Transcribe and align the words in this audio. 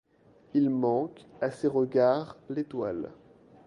Il 0.55 0.71
manque 0.71 1.27
à 1.41 1.51
ces 1.51 1.67
regards 1.67 2.35
l’étoile. 2.49 3.11